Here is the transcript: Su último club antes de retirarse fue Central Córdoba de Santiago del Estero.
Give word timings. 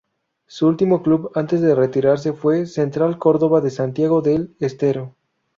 Su 0.47 0.65
último 0.67 1.03
club 1.03 1.31
antes 1.35 1.61
de 1.61 1.75
retirarse 1.75 2.33
fue 2.33 2.65
Central 2.65 3.19
Córdoba 3.19 3.61
de 3.61 3.69
Santiago 3.69 4.23
del 4.23 4.55
Estero. 4.59 5.15